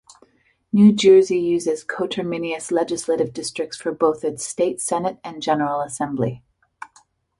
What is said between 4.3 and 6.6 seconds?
State Senate and General Assembly.